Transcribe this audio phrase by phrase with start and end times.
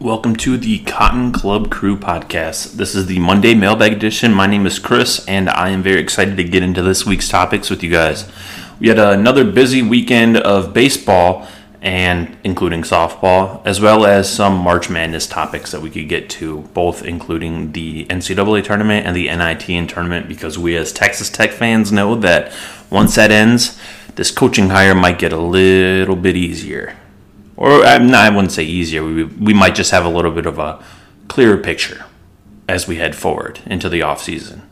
[0.00, 2.74] Welcome to the Cotton Club Crew podcast.
[2.74, 4.32] This is the Monday mailbag edition.
[4.32, 7.68] My name is Chris, and I am very excited to get into this week's topics
[7.68, 8.30] with you guys.
[8.78, 11.48] We had another busy weekend of baseball,
[11.82, 16.60] and including softball, as well as some March Madness topics that we could get to,
[16.74, 21.90] both including the NCAA tournament and the NIT tournament, because we as Texas Tech fans
[21.90, 22.52] know that
[22.88, 23.76] once that ends,
[24.14, 26.96] this coaching hire might get a little bit easier
[27.58, 29.02] or not, I wouldn't say easier.
[29.04, 30.82] We, we might just have a little bit of a
[31.26, 32.04] clearer picture
[32.68, 34.62] as we head forward into the off season.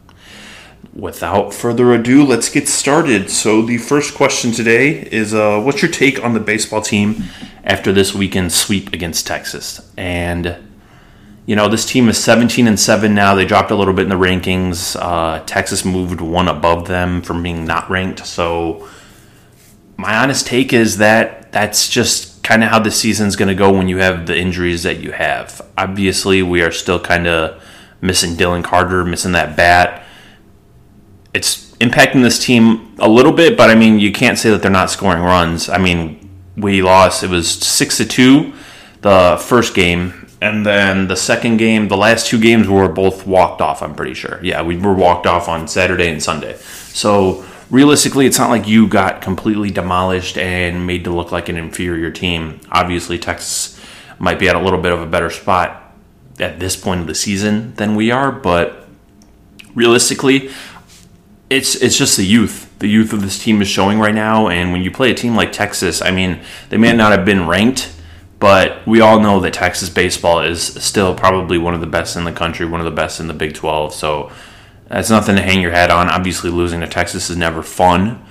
[0.95, 3.29] Without further ado, let's get started.
[3.29, 7.25] So the first question today is, uh, what's your take on the baseball team
[7.65, 9.93] after this weekend sweep against Texas?
[9.97, 10.57] And
[11.45, 13.35] you know, this team is 17 and 7 now.
[13.35, 14.97] They dropped a little bit in the rankings.
[15.01, 18.27] Uh, Texas moved one above them from being not ranked.
[18.27, 18.89] So,
[19.97, 23.73] my honest take is that that's just kind of how the season's going to go
[23.73, 25.61] when you have the injuries that you have.
[25.77, 27.61] Obviously, we are still kind of
[28.01, 30.05] missing Dylan Carter, missing that bat.
[31.35, 34.71] It's impacting this team a little bit, but I mean, you can't say that they're
[34.71, 35.69] not scoring runs.
[35.69, 37.25] I mean, we lost.
[37.25, 38.53] It was six to two
[39.01, 43.61] the first game, and then the second game, the last two games were both walked
[43.61, 43.83] off.
[43.83, 44.39] I'm pretty sure.
[44.41, 46.57] Yeah, we were walked off on Saturday and Sunday.
[46.93, 51.57] So realistically, it's not like you got completely demolished and made to look like an
[51.57, 52.61] inferior team.
[52.71, 53.81] Obviously, Texas
[54.19, 55.95] might be at a little bit of a better spot
[56.39, 58.87] at this point of the season than we are, but
[59.75, 60.51] realistically,
[61.49, 62.65] it's it's just the youth.
[62.79, 65.37] The youth of this team is showing right now, and when you play a team
[65.37, 67.95] like Texas, I mean, they may not have been ranked,
[68.39, 72.25] but we all know that Texas baseball is still probably one of the best in
[72.25, 73.95] the country, one of the best in the Big 12.
[73.95, 74.31] So
[74.89, 76.09] that's nothing to hang your head on.
[76.09, 78.25] Obviously, losing to Texas is never fun,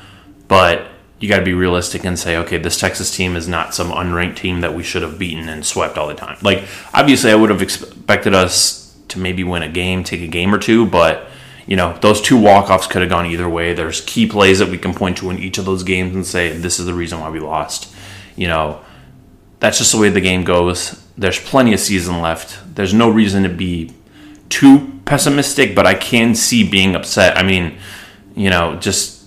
[0.48, 0.88] but
[1.20, 4.36] you got to be realistic and say, okay, this Texas team is not some unranked
[4.36, 6.38] team that we should have beaten and swept all the time.
[6.42, 10.54] Like, obviously, I would have expected us to maybe win a game, take a game
[10.54, 11.28] or two, but
[11.68, 13.74] you know, those two walk-offs could have gone either way.
[13.74, 16.56] There's key plays that we can point to in each of those games and say
[16.56, 17.92] this is the reason why we lost.
[18.36, 18.82] You know,
[19.60, 21.02] that's just the way the game goes.
[21.18, 22.76] There's plenty of season left.
[22.76, 23.94] There's no reason to be
[24.50, 27.38] too pessimistic, but I can see being upset.
[27.38, 27.78] I mean,
[28.36, 29.26] you know, just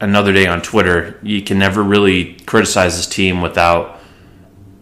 [0.00, 4.00] another day on Twitter, you can never really criticize this team without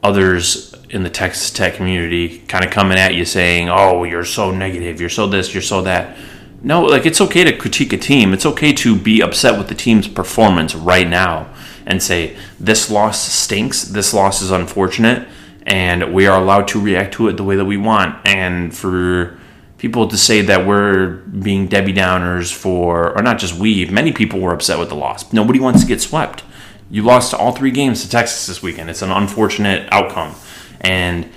[0.03, 4.51] others in the Texas Tech community kind of coming at you saying, "Oh, you're so
[4.51, 5.01] negative.
[5.01, 5.55] You're so this.
[5.55, 6.17] You're so that."
[6.63, 8.35] No, like it's okay to critique a team.
[8.35, 11.49] It's okay to be upset with the team's performance right now
[11.87, 13.85] and say this loss stinks.
[13.85, 15.27] This loss is unfortunate,
[15.65, 18.17] and we are allowed to react to it the way that we want.
[18.27, 19.39] And for
[19.81, 24.39] people to say that we're being Debbie Downers for, or not just we, many people
[24.39, 25.33] were upset with the loss.
[25.33, 26.45] Nobody wants to get swept.
[26.91, 28.91] You lost all three games to Texas this weekend.
[28.91, 30.35] It's an unfortunate outcome.
[30.83, 31.31] And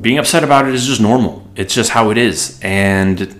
[0.00, 1.48] being upset about it is just normal.
[1.56, 2.60] It's just how it is.
[2.62, 3.34] And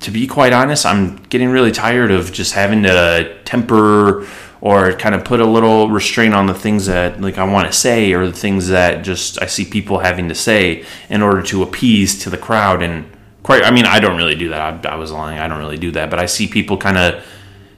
[0.00, 4.28] to be quite honest, I'm getting really tired of just having to temper
[4.60, 7.72] or kind of put a little restraint on the things that like I want to
[7.72, 11.62] say or the things that just I see people having to say in order to
[11.62, 13.10] appease to the crowd and
[13.42, 13.62] quite.
[13.64, 14.86] I mean, I don't really do that.
[14.86, 15.38] I, I was lying.
[15.38, 16.10] I don't really do that.
[16.10, 17.24] But I see people kind of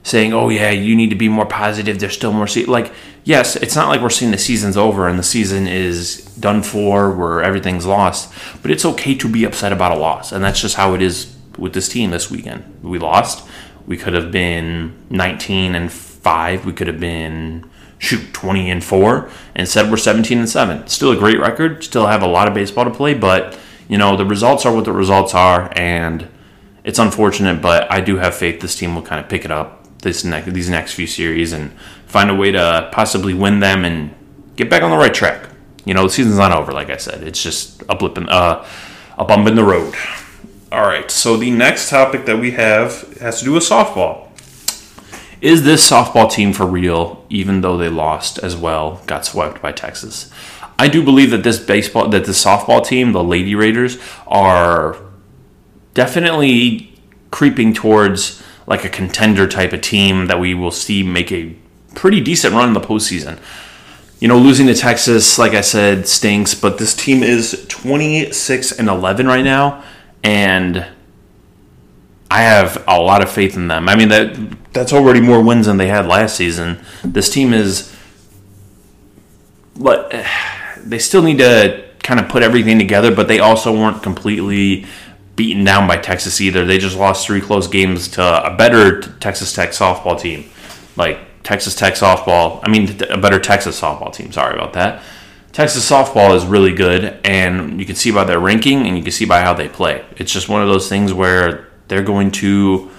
[0.03, 1.99] saying, "Oh yeah, you need to be more positive.
[1.99, 2.65] There's still more." Se-.
[2.65, 2.93] Like,
[3.23, 7.11] yes, it's not like we're seeing the season's over and the season is done for,
[7.15, 8.33] where everything's lost.
[8.61, 11.35] But it's okay to be upset about a loss, and that's just how it is
[11.57, 12.79] with this team this weekend.
[12.81, 13.47] We lost.
[13.87, 16.65] We could have been 19 and five.
[16.65, 21.15] We could have been shoot 20 and 4 instead we're 17 and 7 still a
[21.15, 23.57] great record still have a lot of baseball to play but
[23.87, 26.27] you know, the results are what the results are, and
[26.83, 29.81] it's unfortunate, but I do have faith this team will kind of pick it up
[29.99, 31.71] this next these next few series and
[32.05, 34.13] find a way to possibly win them and
[34.55, 35.49] get back on the right track.
[35.83, 37.23] You know, the season's not over, like I said.
[37.23, 38.65] It's just a blip in, uh,
[39.17, 39.93] a bump in the road.
[40.71, 44.29] All right, so the next topic that we have has to do with softball.
[45.41, 49.71] Is this softball team for real, even though they lost as well, got swept by
[49.71, 50.31] Texas?
[50.77, 54.97] I do believe that this baseball, that the softball team, the Lady Raiders, are
[55.93, 56.93] definitely
[57.31, 61.55] creeping towards like a contender type of team that we will see make a
[61.93, 63.39] pretty decent run in the postseason.
[64.19, 68.87] You know, losing to Texas, like I said, stinks, but this team is 26 and
[68.87, 69.83] 11 right now,
[70.23, 70.85] and
[72.31, 73.87] I have a lot of faith in them.
[73.87, 76.79] I mean, that that's already more wins than they had last season.
[77.03, 77.95] This team is,
[79.75, 80.13] but
[80.85, 84.85] they still need to kind of put everything together, but they also weren't completely
[85.35, 86.65] beaten down by Texas either.
[86.65, 90.49] They just lost three close games to a better Texas Tech softball team.
[90.95, 94.31] Like Texas Tech softball, I mean, a better Texas softball team.
[94.31, 95.03] Sorry about that.
[95.51, 99.11] Texas softball is really good, and you can see by their ranking and you can
[99.11, 100.05] see by how they play.
[100.17, 102.91] It's just one of those things where they're going to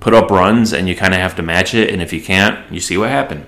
[0.00, 2.70] put up runs and you kind of have to match it, and if you can't,
[2.72, 3.46] you see what happened.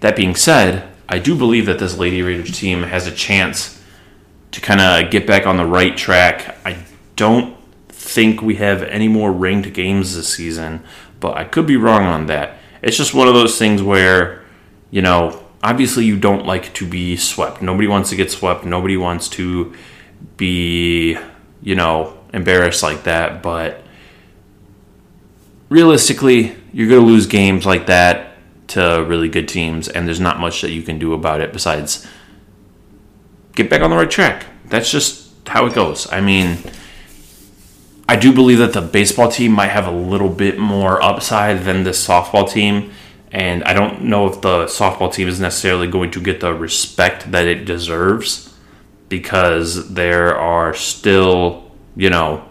[0.00, 3.82] That being said, I do believe that this Lady Raiders team has a chance
[4.52, 6.56] to kind of get back on the right track.
[6.64, 6.78] I
[7.16, 7.56] don't
[7.88, 10.82] think we have any more ranked games this season,
[11.18, 14.42] but I could be wrong on that it's just one of those things where,
[14.90, 17.60] you know, obviously you don't like to be swept.
[17.60, 18.64] Nobody wants to get swept.
[18.64, 19.74] Nobody wants to
[20.36, 21.18] be,
[21.62, 23.42] you know, embarrassed like that.
[23.42, 23.82] But
[25.68, 28.29] realistically, you're going to lose games like that
[28.70, 32.06] to really good teams, and there's not much that you can do about it besides
[33.54, 34.46] get back on the right track.
[34.66, 36.10] That's just how it goes.
[36.12, 36.58] I mean,
[38.08, 41.84] I do believe that the baseball team might have a little bit more upside than
[41.84, 42.92] the softball team.
[43.32, 47.30] And I don't know if the softball team is necessarily going to get the respect
[47.30, 48.52] that it deserves
[49.08, 52.44] because there are still, you know,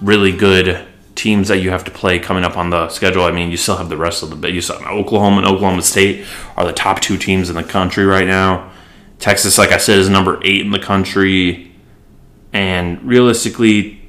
[0.00, 3.24] really good teams that you have to play coming up on the schedule.
[3.24, 6.26] I mean, you still have the rest of the you saw Oklahoma and Oklahoma State
[6.56, 8.72] are the top two teams in the country right now.
[9.18, 11.72] Texas, like I said, is number eight in the country.
[12.52, 14.02] And realistically,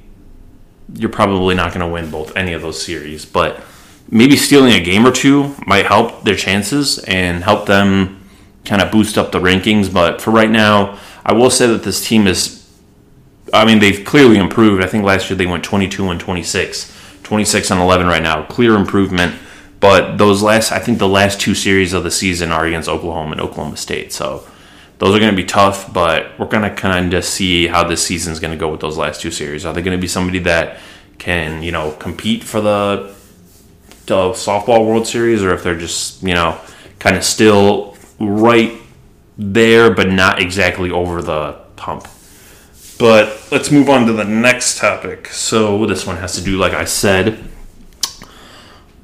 [0.94, 3.60] you're probably not going to win both any of those series, but
[4.08, 8.22] maybe stealing a game or two might help their chances and help them
[8.64, 9.92] kind of boost up the rankings.
[9.92, 12.54] But for right now, I will say that this team is.
[13.54, 14.82] I mean, they've clearly improved.
[14.82, 16.92] I think last year they went 22 and 26,
[17.26, 18.44] 26 and 11 right now.
[18.44, 19.34] Clear improvement.
[19.80, 23.32] But those last, I think the last two series of the season are against Oklahoma
[23.32, 24.12] and Oklahoma State.
[24.12, 24.46] So
[24.98, 28.06] those are going to be tough, but we're going to kind of see how this
[28.06, 29.66] season is going to go with those last two series.
[29.66, 30.78] Are they going to be somebody that
[31.18, 33.12] can, you know, compete for the,
[34.06, 36.60] the softball World Series, or if they're just, you know,
[37.00, 38.72] kind of still right
[39.36, 42.06] there, but not exactly over the hump?
[42.98, 45.28] But let's move on to the next topic.
[45.28, 47.46] So this one has to do, like I said,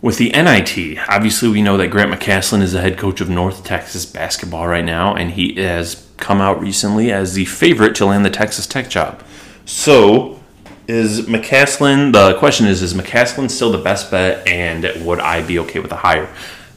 [0.02, 3.62] with the NIT, obviously, we know that Grant McCasland is the head coach of North
[3.62, 8.24] Texas basketball right now, and he has come out recently as the favorite to land
[8.24, 9.22] the Texas Tech job.
[9.64, 10.40] So,
[10.88, 15.60] is McCasland the question is, is McCasland still the best bet, and would I be
[15.60, 16.28] okay with a hire?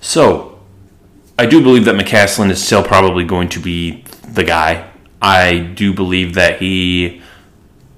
[0.02, 0.60] So,
[1.40, 4.92] I do believe that McCasland is still probably going to be the guy.
[5.26, 7.20] I do believe that he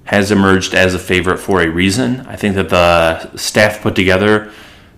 [0.05, 2.21] has emerged as a favorite for a reason.
[2.21, 4.49] I think that the staff put together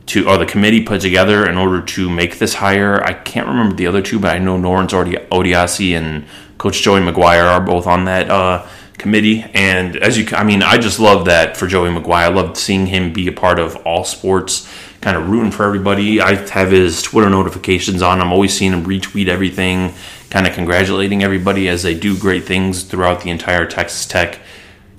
[0.05, 3.03] to or the committee put together in order to make this hire.
[3.03, 4.91] I can't remember the other two, but I know Norense
[5.29, 6.25] Odiase and
[6.59, 8.67] Coach Joey McGuire are both on that uh,
[8.99, 9.41] committee.
[9.55, 12.13] And as you, I mean, I just love that for Joey McGuire.
[12.13, 16.21] I loved seeing him be a part of all sports, kind of rooting for everybody.
[16.21, 18.21] I have his Twitter notifications on.
[18.21, 19.93] I'm always seeing him retweet everything,
[20.29, 24.39] kind of congratulating everybody as they do great things throughout the entire Texas Tech,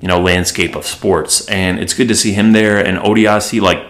[0.01, 1.47] you know, landscape of sports.
[1.49, 2.79] And it's good to see him there.
[2.79, 3.87] And Odiase, like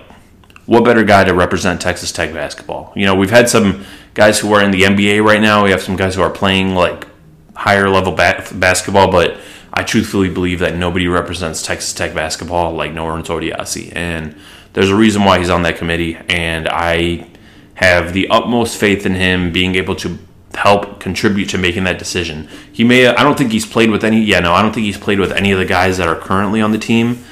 [0.67, 2.93] what better guy to represent Texas Tech basketball?
[2.95, 5.65] You know, we've had some guys who are in the NBA right now.
[5.65, 7.07] We have some guys who are playing like
[7.55, 9.39] higher level ba- basketball, but
[9.73, 13.93] I truthfully believe that nobody represents Texas Tech basketball like Norense Odiase.
[13.95, 14.37] And
[14.73, 17.29] there's a reason why he's on that committee, and I
[17.75, 20.19] have the utmost faith in him being able to
[20.55, 22.49] help contribute to making that decision.
[22.73, 24.99] He may I don't think he's played with any yeah, no, I don't think he's
[24.99, 27.25] played with any of the guys that are currently on the team.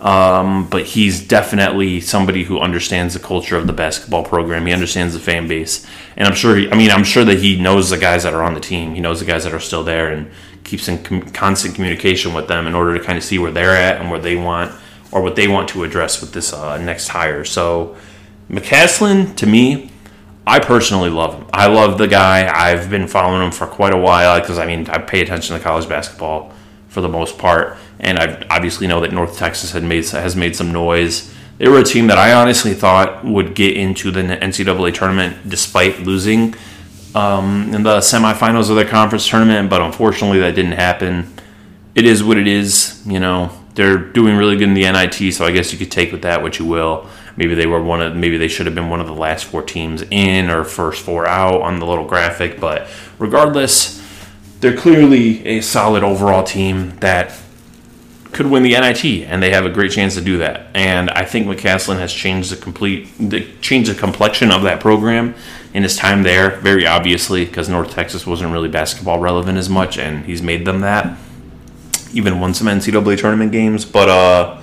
[0.00, 4.64] Um, but he's definitely somebody who understands the culture of the basketball program.
[4.64, 5.84] He understands the fan base,
[6.16, 6.54] and I'm sure.
[6.54, 8.94] He, I mean, I'm sure that he knows the guys that are on the team.
[8.94, 10.30] He knows the guys that are still there, and
[10.62, 13.74] keeps in com- constant communication with them in order to kind of see where they're
[13.74, 14.70] at and where they want
[15.12, 17.44] or what they want to address with this uh, next hire.
[17.44, 17.96] So,
[18.50, 19.90] McCasland, to me,
[20.46, 21.46] I personally love him.
[21.52, 22.50] I love the guy.
[22.50, 25.62] I've been following him for quite a while because I mean I pay attention to
[25.62, 26.52] college basketball
[26.88, 30.54] for the most part and I obviously know that North Texas had made has made
[30.56, 31.34] some noise.
[31.58, 36.00] They were a team that I honestly thought would get into the NCAA tournament despite
[36.00, 36.54] losing
[37.14, 41.32] um, in the semifinals of the conference tournament, but unfortunately that didn't happen.
[41.94, 43.50] It is what it is, you know.
[43.78, 46.42] They're doing really good in the NIT, so I guess you could take with that
[46.42, 47.06] what you will.
[47.36, 49.62] maybe they were one of maybe they should have been one of the last four
[49.62, 52.58] teams in or first four out on the little graphic.
[52.58, 52.88] But
[53.20, 54.02] regardless,
[54.58, 57.38] they're clearly a solid overall team that
[58.32, 60.66] could win the NIT, and they have a great chance to do that.
[60.74, 65.36] And I think McCasland has changed the complete, the, changed the complexion of that program
[65.72, 69.98] in his time there, very obviously, because North Texas wasn't really basketball relevant as much,
[69.98, 71.16] and he's made them that.
[72.12, 74.60] Even won some NCAA tournament games, but uh,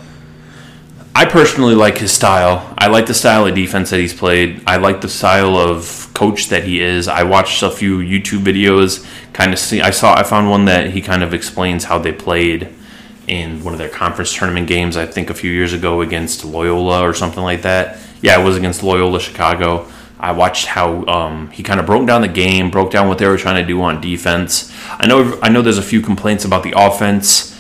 [1.14, 2.74] I personally like his style.
[2.78, 4.62] I like the style of defense that he's played.
[4.68, 7.08] I like the style of coach that he is.
[7.08, 9.82] I watched a few YouTube videos, kind of see.
[9.82, 10.16] I saw.
[10.16, 12.68] I found one that he kind of explains how they played
[13.28, 14.98] in one of their conference tournament games.
[14.98, 17.98] I think a few years ago against Loyola or something like that.
[18.22, 19.88] Yeah, it was against Loyola Chicago
[20.26, 23.28] I watched how um, he kind of broke down the game, broke down what they
[23.28, 24.74] were trying to do on defense.
[24.90, 27.56] I know I know there's a few complaints about the offense.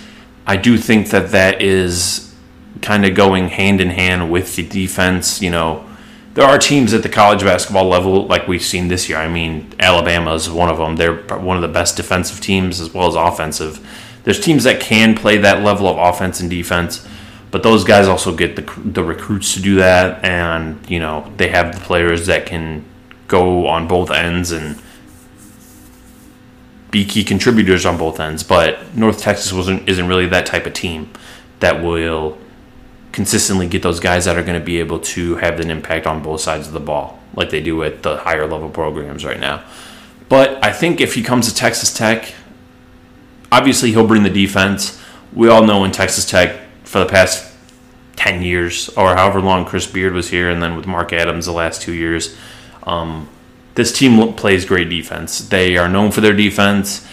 [0.47, 2.33] I do think that that is
[2.81, 5.43] kind of going hand in hand with the defense.
[5.43, 5.85] You know,
[6.33, 9.19] there are teams at the college basketball level like we've seen this year.
[9.19, 10.95] I mean, Alabama is one of them.
[10.95, 13.79] They're one of the best defensive teams as well as offensive.
[14.23, 17.07] There's teams that can play that level of offense and defense
[17.55, 21.47] but those guys also get the, the recruits to do that, and you know they
[21.47, 22.83] have the players that can
[23.29, 24.77] go on both ends and
[26.91, 28.43] be key contributors on both ends.
[28.43, 31.09] But North Texas wasn't isn't really that type of team
[31.61, 32.37] that will
[33.13, 36.21] consistently get those guys that are going to be able to have an impact on
[36.21, 39.63] both sides of the ball, like they do at the higher level programs right now.
[40.27, 42.35] But I think if he comes to Texas Tech,
[43.49, 45.01] obviously he'll bring the defense.
[45.31, 46.64] We all know in Texas Tech
[46.95, 47.51] for the past
[48.15, 51.51] 10 years or however long Chris Beard was here, and then with Mark Adams the
[51.51, 52.37] last two years.
[52.83, 53.27] Um,
[53.73, 55.39] this team plays great defense.
[55.49, 57.05] They are known for their defense,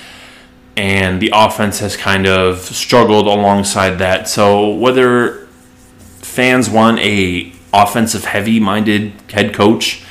[0.77, 4.29] and the offense has kind of struggled alongside that.
[4.29, 5.49] So whether
[6.21, 10.05] fans want a offensive heavy minded head coach,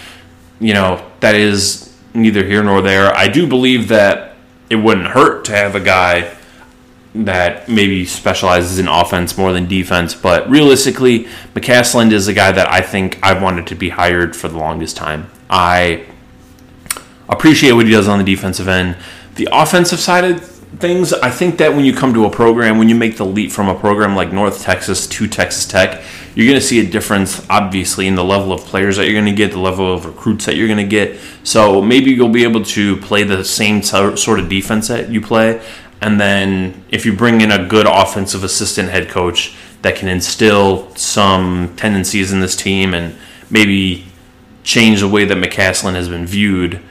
[0.59, 3.15] you know, that is neither here nor there.
[3.15, 4.35] I do believe that
[4.69, 6.35] it wouldn't hurt to have a guy
[7.13, 10.15] that maybe specializes in offense more than defense.
[10.15, 14.47] But realistically, McCasland is a guy that I think I've wanted to be hired for
[14.47, 15.29] the longest time.
[15.49, 16.05] I
[17.27, 18.95] appreciate what he does on the defensive end.
[19.35, 20.41] The offensive side of
[20.79, 23.51] things, I think that when you come to a program, when you make the leap
[23.51, 26.01] from a program like North Texas to Texas Tech,
[26.33, 29.25] you're going to see a difference, obviously, in the level of players that you're going
[29.25, 31.19] to get, the level of recruits that you're going to get.
[31.43, 35.61] So maybe you'll be able to play the same sort of defense that you play,
[36.01, 40.93] and then if you bring in a good offensive assistant head coach that can instill
[40.95, 43.15] some tendencies in this team and
[43.49, 44.05] maybe
[44.63, 46.81] change the way that McCasland has been viewed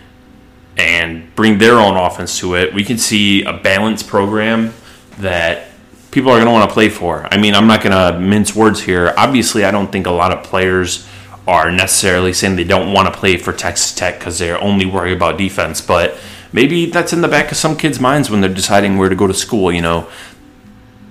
[0.76, 4.72] and bring their own offense to it, we can see a balanced program
[5.18, 5.68] that
[6.10, 7.26] people are going to want to play for.
[7.30, 9.12] I mean, I'm not going to mince words here.
[9.16, 11.06] Obviously, I don't think a lot of players
[11.46, 15.12] are necessarily saying they don't want to play for Texas Tech because they're only worried
[15.12, 16.16] about defense, but
[16.52, 19.26] maybe that's in the back of some kids' minds when they're deciding where to go
[19.26, 19.72] to school.
[19.72, 20.08] You know,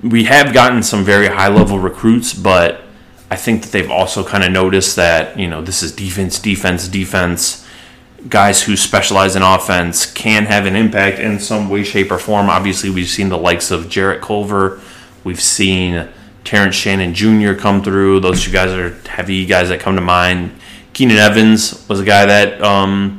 [0.03, 2.81] we have gotten some very high level recruits, but
[3.31, 6.87] I think that they've also kind of noticed that you know this is defense, defense,
[6.87, 7.65] defense.
[8.27, 12.49] Guys who specialize in offense can have an impact in some way, shape, or form.
[12.49, 14.81] Obviously, we've seen the likes of Jarrett Culver.
[15.23, 16.09] We've seen
[16.43, 17.53] Terrence Shannon Jr.
[17.53, 18.19] come through.
[18.19, 20.51] Those two guys are heavy guys that come to mind.
[20.91, 23.18] Keenan Evans was a guy that um,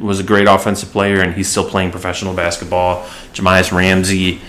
[0.00, 3.04] was a great offensive player, and he's still playing professional basketball.
[3.32, 4.40] Jahmi'us Ramsey,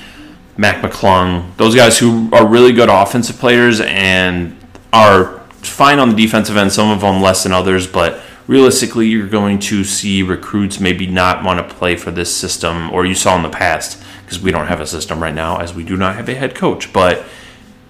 [0.58, 4.58] Mac McClung, those guys who are really good offensive players and
[4.92, 9.28] are fine on the defensive end, some of them less than others, but realistically, you're
[9.28, 13.36] going to see recruits maybe not want to play for this system, or you saw
[13.36, 16.16] in the past, because we don't have a system right now, as we do not
[16.16, 17.24] have a head coach, but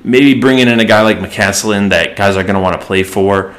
[0.03, 3.03] maybe bringing in a guy like McCasland that guys are going to want to play
[3.03, 3.55] for.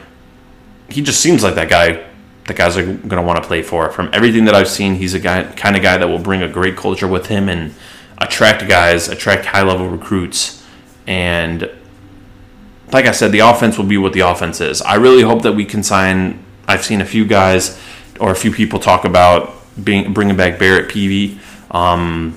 [0.89, 2.10] He just seems like that guy
[2.51, 3.91] the guys are going to want to play for.
[3.91, 6.49] From everything that I've seen, he's a guy, kind of guy that will bring a
[6.49, 7.73] great culture with him and
[8.19, 10.67] attract guys, attract high level recruits.
[11.07, 11.71] And
[12.93, 14.83] like I said, the offense will be what the offense is.
[14.83, 16.45] I really hope that we can sign.
[16.67, 17.81] I've seen a few guys
[18.19, 21.39] or a few people talk about being bringing back Barrett Peavy.
[21.71, 22.37] Um,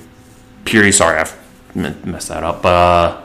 [0.64, 1.28] Peery, sorry, I
[1.74, 2.64] messed that up.
[2.64, 3.20] Uh,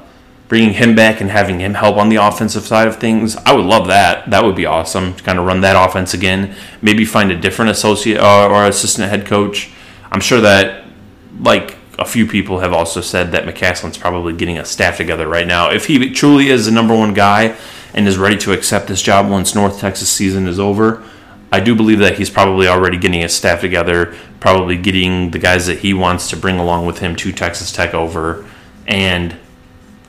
[0.50, 3.66] bringing him back and having him help on the offensive side of things, I would
[3.66, 4.30] love that.
[4.32, 6.56] That would be awesome to kind of run that offense again.
[6.82, 9.72] Maybe find a different associate uh, or assistant head coach.
[10.12, 10.86] I'm sure that,
[11.40, 15.46] like a few people have also said, that McCasland's probably getting a staff together right
[15.46, 15.70] now.
[15.70, 17.56] If he truly is the number one guy
[17.94, 21.04] and is ready to accept this job once North Texas season is over,
[21.52, 25.68] I do believe that he's probably already getting his staff together, probably getting the guys
[25.68, 28.46] that he wants to bring along with him to Texas Tech over,
[28.88, 29.36] and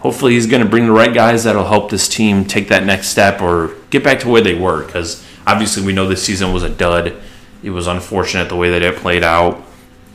[0.00, 3.08] hopefully he's going to bring the right guys that'll help this team take that next
[3.08, 4.84] step or get back to where they were.
[4.84, 7.16] Because obviously we know this season was a dud.
[7.62, 9.62] It was unfortunate the way that it played out,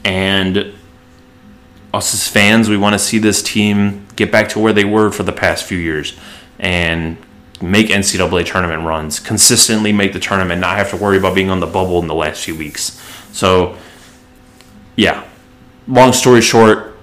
[0.03, 0.73] and
[1.93, 5.11] us as fans, we want to see this team get back to where they were
[5.11, 6.17] for the past few years
[6.59, 7.17] and
[7.61, 11.59] make NCAA tournament runs, consistently make the tournament, not have to worry about being on
[11.59, 13.01] the bubble in the last few weeks.
[13.31, 13.77] So,
[14.95, 15.25] yeah,
[15.87, 16.94] long story short,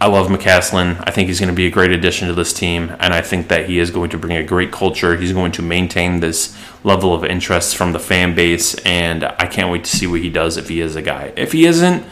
[0.00, 1.02] I love McCasland.
[1.06, 3.48] I think he's going to be a great addition to this team, and I think
[3.48, 5.16] that he is going to bring a great culture.
[5.16, 9.70] He's going to maintain this level of interest from the fan base, and I can't
[9.70, 11.32] wait to see what he does if he is a guy.
[11.36, 12.04] If he isn't,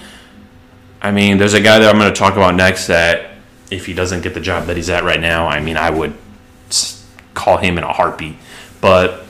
[1.02, 3.32] I mean, there's a guy that I'm going to talk about next that
[3.70, 6.14] if he doesn't get the job that he's at right now, I mean, I would
[7.34, 8.36] call him in a heartbeat.
[8.80, 9.24] But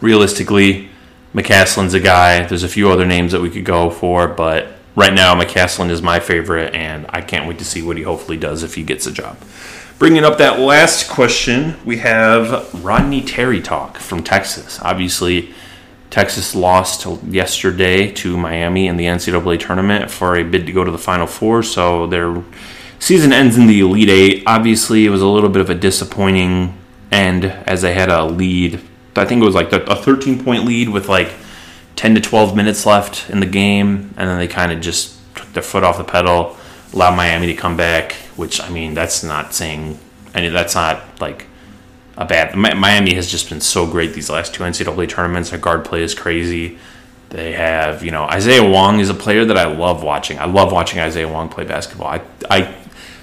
[0.00, 0.90] realistically,
[1.34, 2.44] McCasland's a guy.
[2.44, 6.02] There's a few other names that we could go for, but right now, McCasland is
[6.02, 9.06] my favorite, and I can't wait to see what he hopefully does if he gets
[9.06, 9.38] a job.
[9.98, 14.80] Bringing up that last question, we have Rodney Terry talk from Texas.
[14.80, 15.52] Obviously,
[16.08, 20.90] Texas lost yesterday to Miami in the NCAA tournament for a bid to go to
[20.90, 22.42] the Final Four, so their
[22.98, 24.42] season ends in the Elite Eight.
[24.46, 26.76] Obviously, it was a little bit of a disappointing
[27.12, 28.80] end as they had a lead.
[29.16, 31.32] I think it was like a 13 point lead with like
[32.00, 35.52] 10 to 12 minutes left in the game, and then they kind of just took
[35.52, 36.56] their foot off the pedal,
[36.94, 38.12] allowed Miami to come back.
[38.36, 39.98] Which I mean, that's not saying
[40.34, 40.48] any.
[40.48, 41.44] That's not like
[42.16, 42.56] a bad.
[42.56, 45.50] Miami has just been so great these last two NCAA tournaments.
[45.50, 46.78] Their guard play is crazy.
[47.28, 50.38] They have, you know, Isaiah Wong is a player that I love watching.
[50.38, 52.06] I love watching Isaiah Wong play basketball.
[52.06, 52.74] I, I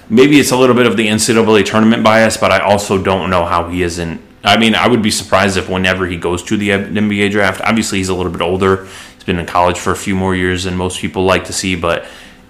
[0.07, 3.43] maybe it's a little bit of the NCAA tournament bias, but I also don't know
[3.43, 4.21] how he isn't.
[4.43, 7.97] I mean, I would be surprised if whenever he goes to the NBA draft, obviously
[7.97, 8.85] he's a little bit older.
[9.15, 11.75] He's been in college for a few more years than most people like to see,
[11.75, 12.05] but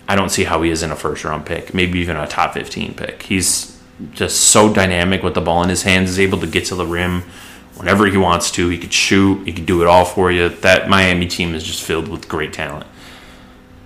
[0.08, 2.94] I don't see how he isn't a first round pick, maybe even a top 15
[2.94, 3.24] pick.
[3.24, 3.78] He's
[4.12, 6.10] just so dynamic with the ball in his hands.
[6.10, 7.24] Is able to get to the rim
[7.76, 8.70] whenever he wants to.
[8.70, 9.46] He could shoot.
[9.46, 10.50] He could do it all for you.
[10.50, 12.88] That Miami team is just filled with great talent.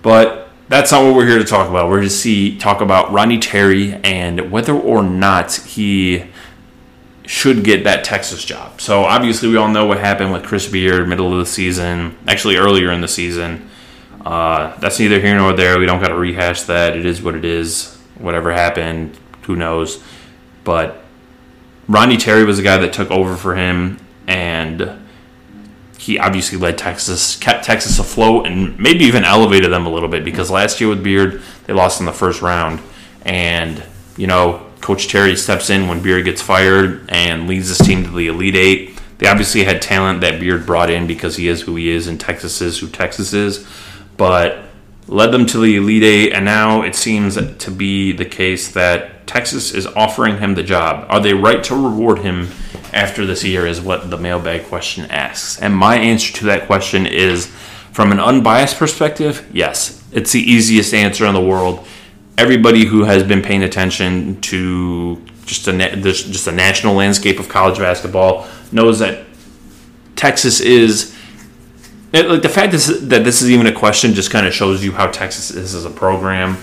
[0.02, 1.88] But that's not what we're here to talk about.
[1.88, 6.24] We're to see talk about Ronnie Terry and whether or not he
[7.26, 8.80] should get that Texas job.
[8.80, 12.56] So obviously we all know what happened with Chris Beard middle of the season, actually
[12.56, 13.68] earlier in the season.
[14.24, 15.78] Uh, that's neither here nor there.
[15.78, 16.96] We don't got to rehash that.
[16.96, 17.96] It is what it is.
[18.18, 20.02] Whatever happened, who knows?
[20.64, 21.02] But
[21.88, 25.02] Rodney Terry was the guy that took over for him, and
[25.98, 30.24] he obviously led Texas, kept Texas afloat, and maybe even elevated them a little bit
[30.24, 32.80] because last year with Beard, they lost in the first round.
[33.24, 33.82] And,
[34.16, 38.10] you know, Coach Terry steps in when Beard gets fired and leads this team to
[38.10, 39.00] the Elite Eight.
[39.18, 42.20] They obviously had talent that Beard brought in because he is who he is, and
[42.20, 43.66] Texas is who Texas is.
[44.16, 44.64] But
[45.06, 49.26] led them to the Elite Eight, and now it seems to be the case that
[49.28, 51.06] Texas is offering him the job.
[51.08, 52.48] Are they right to reward him
[52.92, 53.66] after this year?
[53.66, 55.60] Is what the mailbag question asks.
[55.60, 57.46] And my answer to that question is
[57.92, 60.02] from an unbiased perspective, yes.
[60.10, 61.86] It's the easiest answer in the world.
[62.38, 67.78] Everybody who has been paying attention to just a just a national landscape of college
[67.78, 69.26] basketball knows that
[70.16, 71.16] Texas is
[72.12, 74.84] it, like the fact is that this is even a question just kind of shows
[74.84, 76.58] you how Texas is as a program.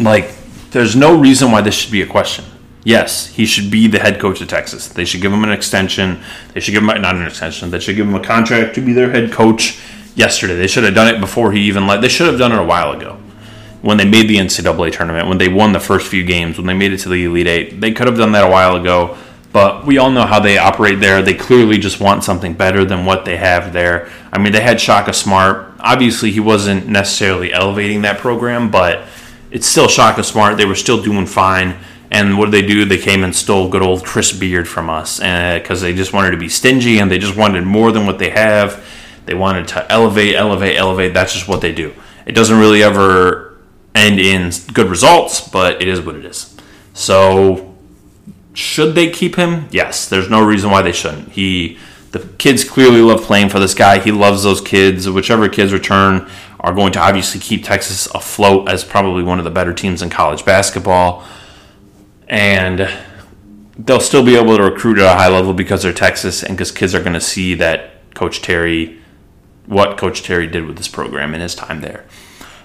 [0.00, 0.32] Like,
[0.70, 2.44] there's no reason why this should be a question.
[2.82, 4.88] Yes, he should be the head coach of Texas.
[4.88, 6.20] They should give him an extension.
[6.54, 7.70] They should give him not an extension.
[7.70, 9.78] They should give him a contract to be their head coach
[10.16, 10.56] yesterday.
[10.56, 12.00] They should have done it before he even let.
[12.00, 13.20] They should have done it a while ago
[13.82, 16.74] when they made the NCAA tournament, when they won the first few games, when they
[16.74, 17.80] made it to the Elite Eight.
[17.80, 19.16] They could have done that a while ago
[19.52, 21.22] but we all know how they operate there.
[21.22, 24.10] They clearly just want something better than what they have there.
[24.32, 25.74] I mean, they had Shaka Smart.
[25.80, 29.04] Obviously, he wasn't necessarily elevating that program, but
[29.50, 30.56] it's still Shaka Smart.
[30.56, 31.78] They were still doing fine.
[32.12, 32.84] And what did they do?
[32.84, 36.32] They came and stole good old Chris Beard from us because uh, they just wanted
[36.32, 38.84] to be stingy and they just wanted more than what they have.
[39.26, 41.14] They wanted to elevate, elevate, elevate.
[41.14, 41.92] That's just what they do.
[42.26, 43.49] It doesn't really ever
[43.94, 46.56] end in good results, but it is what it is.
[46.94, 47.74] So
[48.54, 49.68] should they keep him?
[49.70, 50.08] Yes.
[50.08, 51.32] There's no reason why they shouldn't.
[51.32, 51.78] He
[52.12, 54.00] the kids clearly love playing for this guy.
[54.00, 55.08] He loves those kids.
[55.08, 59.50] Whichever kids return are going to obviously keep Texas afloat as probably one of the
[59.50, 61.24] better teams in college basketball.
[62.28, 62.90] And
[63.78, 66.72] they'll still be able to recruit at a high level because they're Texas and because
[66.72, 69.00] kids are going to see that Coach Terry,
[69.66, 72.04] what Coach Terry did with this program in his time there.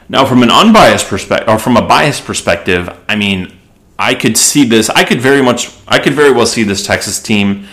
[0.07, 3.51] Now, from an unbiased perspective, or from a biased perspective, I mean,
[3.97, 4.89] I could see this.
[4.89, 5.71] I could very much.
[5.87, 7.67] I could very well see this Texas team,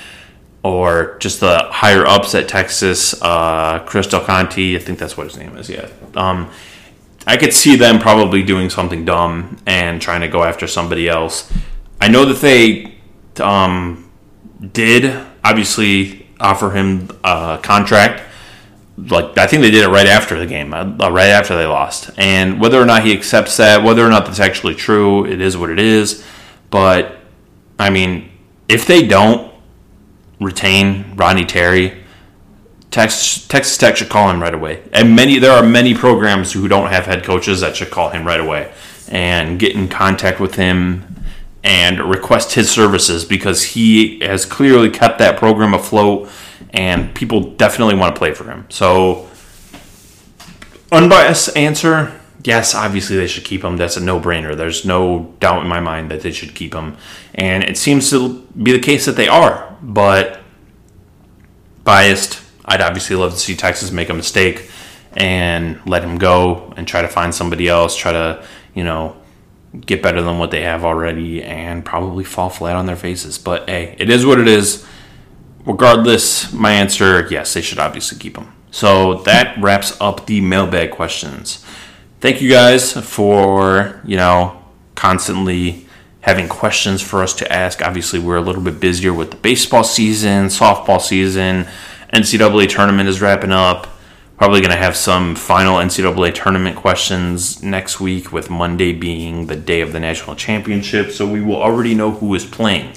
[0.62, 3.20] or just the higher ups at Texas.
[3.20, 5.68] Uh, Chris Del Conte, I think that's what his name is.
[5.68, 5.88] Yeah.
[6.14, 6.50] Um,
[7.26, 11.52] I could see them probably doing something dumb and trying to go after somebody else
[12.02, 12.96] I know that they
[13.40, 14.10] um,
[14.72, 18.21] did obviously offer him a contract.
[19.10, 22.10] Like I think they did it right after the game, uh, right after they lost.
[22.16, 25.56] And whether or not he accepts that, whether or not that's actually true, it is
[25.56, 26.24] what it is.
[26.70, 27.16] But
[27.78, 28.30] I mean,
[28.68, 29.52] if they don't
[30.40, 32.02] retain Ronnie Terry,
[32.90, 34.82] Texas, Texas Tech should call him right away.
[34.92, 38.26] And many there are many programs who don't have head coaches that should call him
[38.26, 38.72] right away
[39.08, 41.12] and get in contact with him
[41.64, 46.28] and request his services because he has clearly kept that program afloat
[46.70, 48.66] and people definitely want to play for him.
[48.68, 49.28] So
[50.90, 53.76] unbiased answer, yes, obviously they should keep him.
[53.76, 54.56] That's a no-brainer.
[54.56, 56.96] There's no doubt in my mind that they should keep him.
[57.34, 60.40] And it seems to be the case that they are, but
[61.84, 64.70] biased I'd obviously love to see Texas make a mistake
[65.14, 68.44] and let him go and try to find somebody else, try to,
[68.74, 69.16] you know,
[69.80, 73.38] get better than what they have already and probably fall flat on their faces.
[73.38, 74.86] But hey, it is what it is.
[75.64, 78.52] Regardless, my answer yes, they should obviously keep him.
[78.70, 81.64] So that wraps up the mailbag questions.
[82.20, 84.62] Thank you guys for, you know,
[84.94, 85.86] constantly
[86.20, 87.82] having questions for us to ask.
[87.82, 91.66] Obviously, we're a little bit busier with the baseball season, softball season
[92.12, 93.88] NCAA tournament is wrapping up.
[94.36, 99.56] Probably going to have some final NCAA tournament questions next week, with Monday being the
[99.56, 101.10] day of the national championship.
[101.10, 102.94] So we will already know who is playing,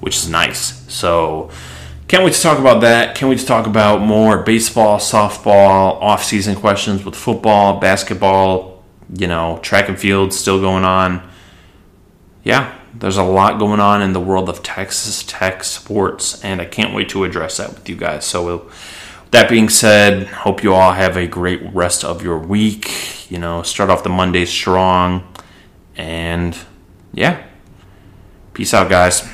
[0.00, 0.82] which is nice.
[0.92, 1.50] So
[2.08, 3.16] can't wait to talk about that.
[3.16, 9.58] Can't wait to talk about more baseball, softball, off-season questions with football, basketball, you know,
[9.62, 11.28] track and field still going on.
[12.44, 16.64] Yeah, there's a lot going on in the world of Texas Tech sports, and I
[16.64, 18.24] can't wait to address that with you guys.
[18.24, 18.70] So,
[19.32, 23.30] that being said, hope you all have a great rest of your week.
[23.30, 25.26] You know, start off the Monday strong,
[25.96, 26.56] and
[27.12, 27.44] yeah,
[28.54, 29.28] peace out, guys.